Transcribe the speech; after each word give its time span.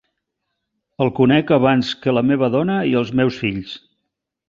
El 1.05 1.11
conec 1.19 1.53
abans 1.59 1.93
que 2.07 2.17
la 2.19 2.25
meva 2.33 2.53
dona 2.59 2.81
i 2.93 2.99
els 3.03 3.15
meus 3.21 3.43
fills. 3.45 3.81